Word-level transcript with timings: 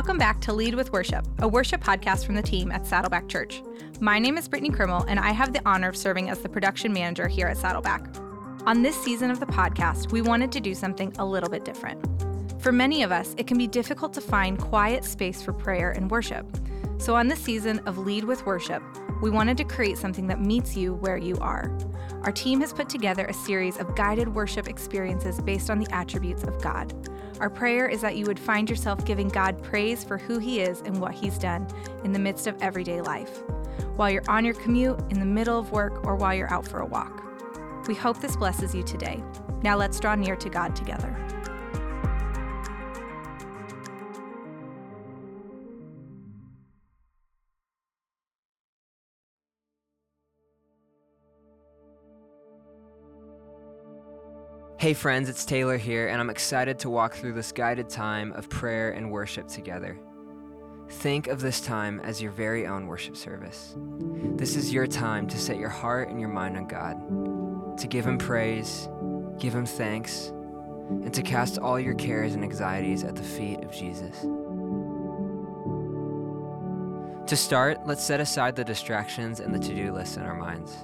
Welcome 0.00 0.16
back 0.16 0.40
to 0.40 0.54
Lead 0.54 0.76
with 0.76 0.94
Worship, 0.94 1.26
a 1.40 1.46
worship 1.46 1.84
podcast 1.84 2.24
from 2.24 2.34
the 2.34 2.40
team 2.40 2.72
at 2.72 2.86
Saddleback 2.86 3.28
Church. 3.28 3.62
My 4.00 4.18
name 4.18 4.38
is 4.38 4.48
Brittany 4.48 4.70
Krimmel, 4.70 5.04
and 5.06 5.20
I 5.20 5.30
have 5.32 5.52
the 5.52 5.60
honor 5.66 5.90
of 5.90 5.96
serving 5.96 6.30
as 6.30 6.38
the 6.38 6.48
production 6.48 6.90
manager 6.90 7.28
here 7.28 7.46
at 7.46 7.58
Saddleback. 7.58 8.06
On 8.64 8.80
this 8.80 8.96
season 8.96 9.30
of 9.30 9.40
the 9.40 9.46
podcast, 9.46 10.10
we 10.10 10.22
wanted 10.22 10.50
to 10.52 10.60
do 10.60 10.74
something 10.74 11.12
a 11.18 11.26
little 11.26 11.50
bit 11.50 11.66
different. 11.66 12.02
For 12.62 12.72
many 12.72 13.02
of 13.02 13.12
us, 13.12 13.34
it 13.36 13.46
can 13.46 13.58
be 13.58 13.66
difficult 13.66 14.14
to 14.14 14.22
find 14.22 14.58
quiet 14.58 15.04
space 15.04 15.42
for 15.42 15.52
prayer 15.52 15.90
and 15.90 16.10
worship. 16.10 16.46
So, 16.96 17.14
on 17.14 17.28
this 17.28 17.40
season 17.40 17.80
of 17.80 17.98
Lead 17.98 18.24
with 18.24 18.46
Worship, 18.46 18.82
we 19.20 19.28
wanted 19.28 19.58
to 19.58 19.64
create 19.64 19.98
something 19.98 20.26
that 20.28 20.40
meets 20.40 20.78
you 20.78 20.94
where 20.94 21.18
you 21.18 21.36
are. 21.42 21.76
Our 22.22 22.32
team 22.32 22.62
has 22.62 22.72
put 22.72 22.88
together 22.88 23.26
a 23.26 23.34
series 23.34 23.76
of 23.76 23.94
guided 23.96 24.34
worship 24.34 24.66
experiences 24.66 25.42
based 25.42 25.68
on 25.68 25.78
the 25.78 25.94
attributes 25.94 26.44
of 26.44 26.58
God. 26.62 26.94
Our 27.40 27.48
prayer 27.48 27.88
is 27.88 28.02
that 28.02 28.16
you 28.16 28.26
would 28.26 28.38
find 28.38 28.68
yourself 28.68 29.02
giving 29.06 29.28
God 29.28 29.62
praise 29.62 30.04
for 30.04 30.18
who 30.18 30.38
He 30.38 30.60
is 30.60 30.82
and 30.82 31.00
what 31.00 31.14
He's 31.14 31.38
done 31.38 31.66
in 32.04 32.12
the 32.12 32.18
midst 32.18 32.46
of 32.46 32.60
everyday 32.60 33.00
life, 33.00 33.38
while 33.96 34.10
you're 34.10 34.28
on 34.28 34.44
your 34.44 34.52
commute, 34.54 35.00
in 35.08 35.18
the 35.18 35.24
middle 35.24 35.58
of 35.58 35.72
work, 35.72 36.04
or 36.04 36.16
while 36.16 36.34
you're 36.34 36.52
out 36.52 36.68
for 36.68 36.80
a 36.80 36.86
walk. 36.86 37.24
We 37.88 37.94
hope 37.94 38.20
this 38.20 38.36
blesses 38.36 38.74
you 38.74 38.82
today. 38.82 39.22
Now 39.62 39.76
let's 39.76 39.98
draw 39.98 40.14
near 40.14 40.36
to 40.36 40.50
God 40.50 40.76
together. 40.76 41.16
Hey, 54.80 54.94
friends, 54.94 55.28
it's 55.28 55.44
Taylor 55.44 55.76
here, 55.76 56.08
and 56.08 56.22
I'm 56.22 56.30
excited 56.30 56.78
to 56.78 56.88
walk 56.88 57.12
through 57.12 57.34
this 57.34 57.52
guided 57.52 57.90
time 57.90 58.32
of 58.32 58.48
prayer 58.48 58.92
and 58.92 59.10
worship 59.10 59.46
together. 59.46 60.00
Think 60.88 61.26
of 61.26 61.42
this 61.42 61.60
time 61.60 62.00
as 62.00 62.22
your 62.22 62.32
very 62.32 62.66
own 62.66 62.86
worship 62.86 63.14
service. 63.14 63.74
This 64.36 64.56
is 64.56 64.72
your 64.72 64.86
time 64.86 65.28
to 65.28 65.36
set 65.36 65.58
your 65.58 65.68
heart 65.68 66.08
and 66.08 66.18
your 66.18 66.30
mind 66.30 66.56
on 66.56 66.66
God, 66.66 67.76
to 67.76 67.86
give 67.86 68.06
Him 68.06 68.16
praise, 68.16 68.88
give 69.38 69.54
Him 69.54 69.66
thanks, 69.66 70.28
and 70.88 71.12
to 71.12 71.20
cast 71.20 71.58
all 71.58 71.78
your 71.78 71.92
cares 71.92 72.32
and 72.32 72.42
anxieties 72.42 73.04
at 73.04 73.16
the 73.16 73.22
feet 73.22 73.62
of 73.62 73.70
Jesus. 73.70 74.18
To 77.28 77.36
start, 77.36 77.86
let's 77.86 78.02
set 78.02 78.20
aside 78.20 78.56
the 78.56 78.64
distractions 78.64 79.40
and 79.40 79.54
the 79.54 79.58
to 79.58 79.74
do 79.74 79.92
list 79.92 80.16
in 80.16 80.22
our 80.22 80.34
minds. 80.34 80.74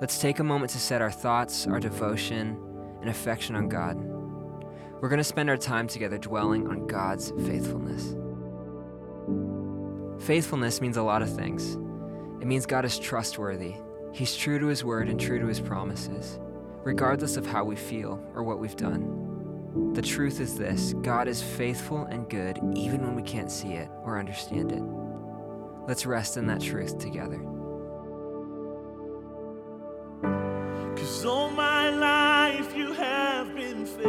Let's 0.00 0.20
take 0.20 0.38
a 0.38 0.44
moment 0.44 0.70
to 0.70 0.78
set 0.78 1.02
our 1.02 1.10
thoughts, 1.10 1.66
our 1.66 1.80
devotion, 1.80 2.56
and 3.00 3.10
affection 3.10 3.56
on 3.56 3.68
God. 3.68 3.96
We're 5.00 5.08
going 5.08 5.18
to 5.18 5.24
spend 5.24 5.48
our 5.48 5.56
time 5.56 5.86
together 5.86 6.18
dwelling 6.18 6.66
on 6.66 6.86
God's 6.86 7.30
faithfulness. 7.46 8.16
Faithfulness 10.26 10.80
means 10.80 10.96
a 10.96 11.02
lot 11.02 11.22
of 11.22 11.34
things. 11.34 11.74
It 12.40 12.46
means 12.46 12.66
God 12.66 12.84
is 12.84 12.98
trustworthy, 12.98 13.74
He's 14.12 14.36
true 14.36 14.58
to 14.58 14.66
His 14.66 14.84
word 14.84 15.08
and 15.08 15.20
true 15.20 15.38
to 15.38 15.46
His 15.46 15.60
promises, 15.60 16.38
regardless 16.82 17.36
of 17.36 17.46
how 17.46 17.64
we 17.64 17.76
feel 17.76 18.22
or 18.34 18.42
what 18.42 18.58
we've 18.58 18.76
done. 18.76 19.92
The 19.94 20.02
truth 20.02 20.40
is 20.40 20.56
this 20.56 20.94
God 21.02 21.28
is 21.28 21.42
faithful 21.42 22.04
and 22.06 22.28
good 22.28 22.58
even 22.74 23.02
when 23.02 23.14
we 23.14 23.22
can't 23.22 23.50
see 23.50 23.74
it 23.74 23.88
or 24.02 24.18
understand 24.18 24.72
it. 24.72 24.82
Let's 25.86 26.06
rest 26.06 26.36
in 26.36 26.46
that 26.46 26.60
truth 26.60 26.98
together. 26.98 27.40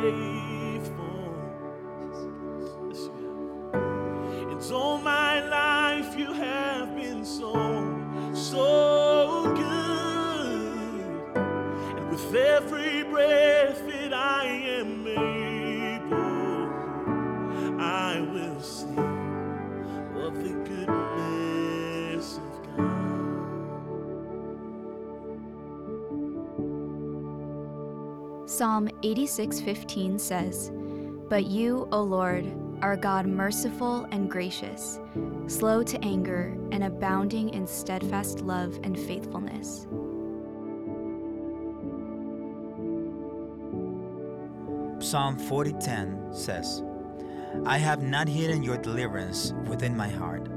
Faithful. 0.00 1.06
All 4.72 4.98
my 4.98 5.40
life 5.48 6.18
you 6.18 6.32
have 6.32 6.65
Psalm 28.56 28.88
86:15 29.02 30.18
says, 30.18 30.72
"But 31.28 31.44
you, 31.44 31.86
O 31.92 32.02
Lord, 32.02 32.50
are 32.80 32.96
God 32.96 33.26
merciful 33.26 34.06
and 34.10 34.30
gracious, 34.30 34.98
slow 35.46 35.82
to 35.82 36.02
anger 36.02 36.56
and 36.72 36.82
abounding 36.82 37.50
in 37.50 37.66
steadfast 37.66 38.40
love 38.40 38.80
and 38.82 38.98
faithfulness." 38.98 39.86
Psalm 45.00 45.36
40:10 45.36 46.32
says, 46.32 46.82
I 47.66 47.76
have 47.76 48.02
not 48.02 48.26
hidden 48.26 48.62
your 48.62 48.78
deliverance 48.78 49.52
within 49.68 49.94
my 49.94 50.08
heart. 50.08 50.48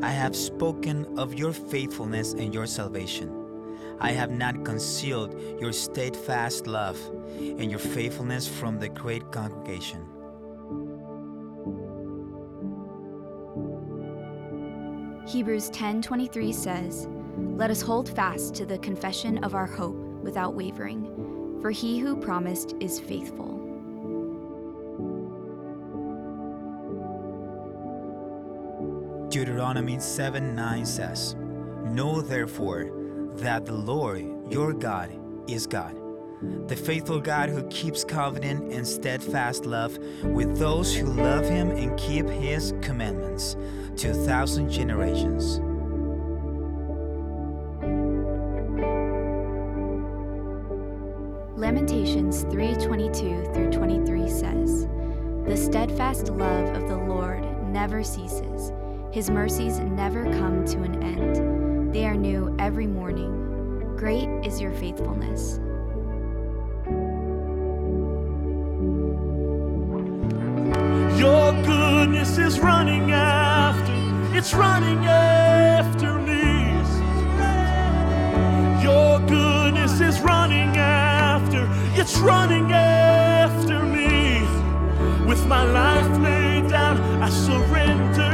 I 0.00 0.12
have 0.12 0.34
spoken 0.34 1.18
of 1.18 1.34
your 1.34 1.52
faithfulness 1.52 2.32
and 2.32 2.54
your 2.54 2.66
salvation. 2.66 3.43
I 4.00 4.12
have 4.12 4.30
not 4.30 4.64
concealed 4.64 5.38
your 5.60 5.72
steadfast 5.72 6.66
love 6.66 6.98
and 7.38 7.70
your 7.70 7.78
faithfulness 7.78 8.46
from 8.46 8.78
the 8.78 8.88
great 8.88 9.30
congregation. 9.32 10.06
Hebrews 15.26 15.70
10:23 15.70 16.52
says, 16.52 17.08
"Let 17.56 17.70
us 17.70 17.80
hold 17.80 18.08
fast 18.08 18.54
to 18.56 18.66
the 18.66 18.78
confession 18.78 19.42
of 19.42 19.54
our 19.54 19.66
hope 19.66 19.96
without 20.22 20.54
wavering, 20.54 21.58
for 21.60 21.70
he 21.70 21.98
who 21.98 22.16
promised 22.16 22.74
is 22.80 23.00
faithful." 23.00 23.60
Deuteronomy 29.34 29.98
7 29.98 30.54
9 30.54 30.86
says, 30.86 31.34
Know 31.86 32.20
therefore 32.20 33.03
that 33.36 33.66
the 33.66 33.72
Lord 33.72 34.24
your 34.50 34.72
God 34.72 35.10
is 35.48 35.66
God, 35.66 35.96
the 36.68 36.76
faithful 36.76 37.20
God 37.20 37.48
who 37.48 37.66
keeps 37.68 38.04
covenant 38.04 38.72
and 38.72 38.86
steadfast 38.86 39.64
love 39.64 39.98
with 40.22 40.58
those 40.58 40.94
who 40.94 41.06
love 41.06 41.44
him 41.44 41.70
and 41.70 41.98
keep 41.98 42.28
his 42.28 42.74
commandments 42.80 43.56
to 43.96 44.10
a 44.10 44.14
thousand 44.14 44.70
generations. 44.70 45.60
Lamentations 51.56 52.44
3:22 52.44 53.52
through 53.54 53.70
23 53.70 54.28
says, 54.28 54.86
"The 55.46 55.56
steadfast 55.56 56.28
love 56.28 56.76
of 56.76 56.88
the 56.88 56.96
Lord 56.96 57.42
never 57.72 58.02
ceases. 58.02 58.72
His 59.10 59.30
mercies 59.30 59.78
never 59.78 60.24
come 60.24 60.64
to 60.66 60.82
an 60.82 61.02
end. 61.02 61.63
They 61.94 62.06
are 62.06 62.16
new 62.16 62.52
every 62.58 62.88
morning. 62.88 63.30
Great 63.96 64.28
is 64.44 64.60
your 64.60 64.72
faithfulness." 64.72 65.60
Your 71.16 71.52
goodness 71.62 72.36
is 72.36 72.58
running 72.58 73.12
after, 73.12 73.94
it's 74.36 74.52
running 74.52 75.06
after 75.06 76.18
me. 76.18 76.42
Your 78.82 79.20
goodness 79.20 80.00
is 80.00 80.20
running 80.20 80.76
after, 80.76 81.68
it's 81.94 82.18
running 82.18 82.72
after 82.72 83.84
me. 83.84 84.42
With 85.28 85.46
my 85.46 85.62
life 85.62 86.18
laid 86.18 86.70
down, 86.70 86.98
I 87.22 87.28
surrender 87.30 88.33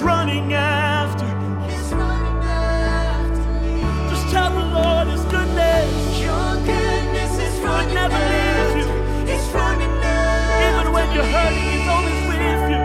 running 0.00 0.52
after, 0.52 1.26
it's 1.72 1.92
running 1.92 2.42
after 2.42 3.42
me. 3.62 3.82
Just 4.10 4.28
tell 4.32 4.50
the 4.50 4.66
Lord 4.76 5.08
his 5.08 5.24
goodness. 5.24 6.20
Your 6.20 6.54
goodness 6.64 7.38
is 7.38 7.58
running 7.60 7.94
never 7.94 8.14
leaves 8.14 8.74
you. 8.76 8.92
after, 8.92 9.32
it's 9.32 9.48
running 9.54 9.94
after 10.02 10.66
Even 10.68 10.92
when 10.92 11.06
you're 11.14 11.24
hurting, 11.24 11.66
he's 11.72 11.88
always 11.88 12.20
with 12.30 12.42
you. 12.72 12.80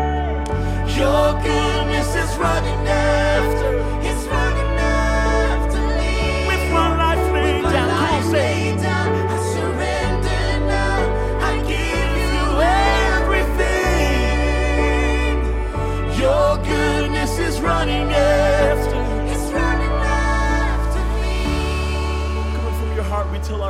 Your 1.02 1.34
goodness 1.42 2.16
is 2.16 2.38
running 2.38 2.73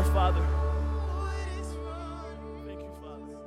Father. 0.09 0.45
Thank 2.65 2.81
you, 2.81 2.91
Father. 3.01 3.37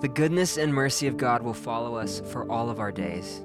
The 0.00 0.08
goodness 0.08 0.56
and 0.56 0.72
mercy 0.72 1.06
of 1.06 1.16
God 1.16 1.42
will 1.42 1.54
follow 1.54 1.96
us 1.96 2.20
for 2.32 2.50
all 2.50 2.70
of 2.70 2.80
our 2.80 2.92
days. 2.92 3.42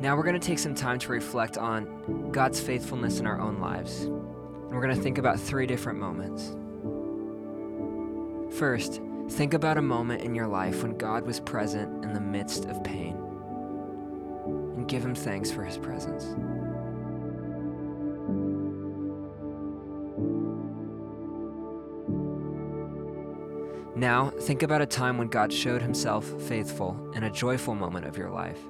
Now 0.00 0.16
we're 0.16 0.22
going 0.22 0.38
to 0.38 0.46
take 0.46 0.60
some 0.60 0.74
time 0.74 0.98
to 1.00 1.12
reflect 1.12 1.58
on 1.58 2.30
God's 2.30 2.60
faithfulness 2.60 3.18
in 3.18 3.26
our 3.26 3.40
own 3.40 3.58
lives. 3.58 4.02
And 4.04 4.70
we're 4.70 4.82
going 4.82 4.94
to 4.94 5.02
think 5.02 5.18
about 5.18 5.40
three 5.40 5.66
different 5.66 5.98
moments. 5.98 6.56
First, 8.56 9.00
think 9.30 9.54
about 9.54 9.76
a 9.76 9.82
moment 9.82 10.22
in 10.22 10.34
your 10.34 10.46
life 10.46 10.82
when 10.82 10.96
God 10.96 11.26
was 11.26 11.40
present 11.40 12.04
in 12.04 12.12
the 12.12 12.20
midst 12.20 12.64
of 12.66 12.82
pain 12.84 13.16
and 14.76 14.88
give 14.88 15.04
him 15.04 15.14
thanks 15.14 15.50
for 15.50 15.64
his 15.64 15.76
presence. 15.76 16.24
Now, 23.98 24.30
think 24.42 24.62
about 24.62 24.80
a 24.80 24.86
time 24.86 25.18
when 25.18 25.26
God 25.26 25.52
showed 25.52 25.82
Himself 25.82 26.24
faithful 26.42 27.10
in 27.16 27.24
a 27.24 27.30
joyful 27.30 27.74
moment 27.74 28.06
of 28.06 28.16
your 28.16 28.30
life. 28.30 28.60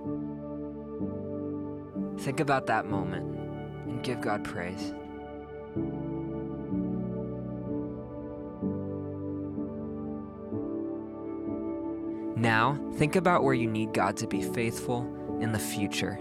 Think 2.25 2.40
about 2.40 2.66
that 2.69 2.86
moment 2.86 3.36
and 3.86 4.02
give 4.02 4.22
God 4.22 4.42
praise. 4.42 4.94
Now, 12.34 12.81
think 12.94 13.14
about 13.14 13.44
where 13.44 13.52
you 13.52 13.69
need 13.69 13.92
God 13.92 14.16
to 14.19 14.26
be 14.26 14.40
faithful 14.40 15.02
in 15.42 15.52
the 15.52 15.58
future 15.58 16.19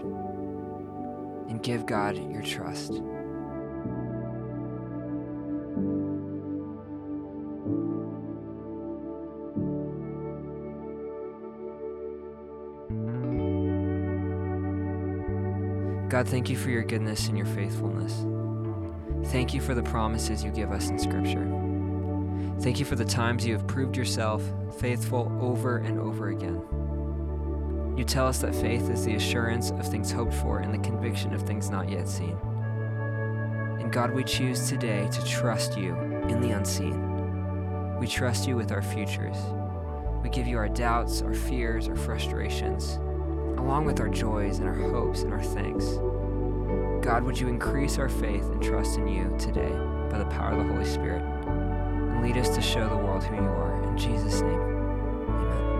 and 1.48 1.62
give 1.62 1.86
God 1.86 2.18
your 2.30 2.42
trust. 2.42 3.00
God, 16.08 16.26
thank 16.26 16.48
you 16.48 16.56
for 16.56 16.70
your 16.70 16.84
goodness 16.84 17.28
and 17.28 17.36
your 17.36 17.46
faithfulness. 17.46 18.24
Thank 19.30 19.52
you 19.52 19.60
for 19.60 19.74
the 19.74 19.82
promises 19.82 20.42
you 20.42 20.50
give 20.50 20.72
us 20.72 20.88
in 20.88 20.98
Scripture. 20.98 21.46
Thank 22.60 22.78
you 22.78 22.86
for 22.86 22.96
the 22.96 23.04
times 23.04 23.44
you 23.44 23.52
have 23.52 23.66
proved 23.66 23.94
yourself 23.94 24.42
faithful 24.78 25.30
over 25.38 25.78
and 25.78 25.98
over 26.00 26.28
again. 26.30 26.62
You 27.98 28.04
tell 28.04 28.26
us 28.26 28.38
that 28.38 28.54
faith 28.54 28.88
is 28.88 29.04
the 29.04 29.16
assurance 29.16 29.70
of 29.70 29.86
things 29.86 30.10
hoped 30.10 30.32
for 30.32 30.60
and 30.60 30.72
the 30.72 30.78
conviction 30.78 31.34
of 31.34 31.42
things 31.42 31.68
not 31.68 31.90
yet 31.90 32.08
seen. 32.08 32.38
And 33.78 33.92
God, 33.92 34.10
we 34.10 34.24
choose 34.24 34.66
today 34.66 35.08
to 35.12 35.24
trust 35.26 35.76
you 35.76 35.94
in 36.28 36.40
the 36.40 36.52
unseen. 36.52 37.98
We 37.98 38.06
trust 38.06 38.48
you 38.48 38.56
with 38.56 38.72
our 38.72 38.82
futures. 38.82 39.36
We 40.22 40.30
give 40.30 40.46
you 40.46 40.56
our 40.56 40.68
doubts, 40.68 41.20
our 41.20 41.34
fears, 41.34 41.86
our 41.86 41.96
frustrations, 41.96 42.98
along 43.58 43.84
with 43.84 44.00
our 44.00 44.08
joys 44.08 44.58
and 44.58 44.68
our 44.68 44.74
hopes 44.90 45.22
and 45.22 45.32
our 45.32 45.42
thanks. 45.42 45.84
God, 47.04 47.24
would 47.24 47.38
you 47.38 47.48
increase 47.48 47.98
our 47.98 48.08
faith 48.08 48.44
and 48.44 48.62
trust 48.62 48.98
in 48.98 49.08
you 49.08 49.34
today 49.38 49.72
by 50.10 50.18
the 50.18 50.26
power 50.26 50.52
of 50.52 50.58
the 50.58 50.72
Holy 50.72 50.84
Spirit 50.84 51.22
and 51.22 52.22
lead 52.22 52.36
us 52.36 52.48
to 52.54 52.62
show 52.62 52.88
the 52.88 52.96
world 52.96 53.22
who 53.24 53.36
you 53.36 53.42
are. 53.42 53.82
In 53.84 53.96
Jesus' 53.96 54.40
name, 54.40 54.60
amen. 54.60 55.77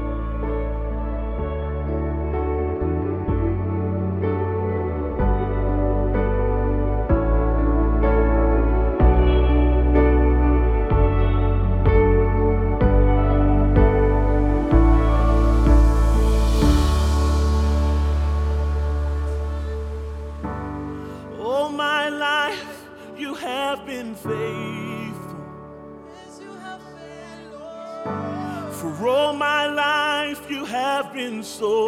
For 28.98 29.06
all 29.06 29.32
my 29.32 29.68
life 29.68 30.50
you 30.50 30.64
have 30.64 31.12
been 31.12 31.44
so, 31.44 31.86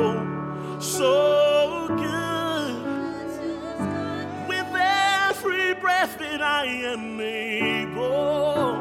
so 0.79 1.89
good. 1.89 2.87
With 4.47 4.69
every 4.77 5.75
breath 5.75 6.21
that 6.21 6.41
I 6.41 6.67
am 6.67 7.21
able, 7.21 8.77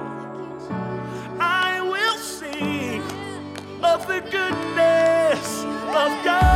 I 1.40 1.82
will 1.82 2.18
sing 2.20 3.02
of 3.84 4.06
the 4.06 4.20
goodness 4.20 5.64
of 5.64 6.24
God. 6.24 6.49